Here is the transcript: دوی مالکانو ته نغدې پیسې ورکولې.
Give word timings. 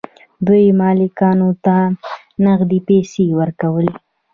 دوی 0.45 0.65
مالکانو 0.79 1.49
ته 1.65 1.77
نغدې 2.45 2.79
پیسې 2.89 3.23
ورکولې. 3.39 3.93